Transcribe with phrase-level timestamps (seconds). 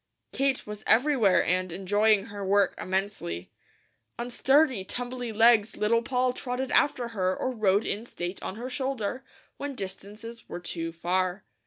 [0.33, 3.51] Kate was everywhere and enjoying her work immensely.
[4.17, 8.67] On sturdy, tumbly legs Little Poll trotted after her or rode in state on her
[8.67, 9.23] shoulder,
[9.57, 11.43] when distances were too far.